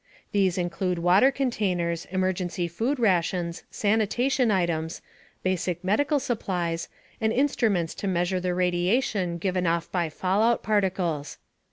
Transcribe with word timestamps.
These 0.31 0.57
include 0.57 0.97
water 0.97 1.31
containers, 1.31 2.05
emergency 2.05 2.67
food 2.67 2.97
rations, 2.99 3.61
sanitation 3.69 4.49
items, 4.49 5.03
basic 5.43 5.83
medical 5.83 6.19
supplies, 6.19 6.89
and 7.21 7.31
instruments 7.31 7.93
to 8.01 8.07
measure 8.07 8.39
the 8.39 8.55
radiation 8.55 9.37
given 9.37 9.67
off 9.67 9.91
by 9.91 10.09
fallout 10.09 10.63
particles. 10.63 11.37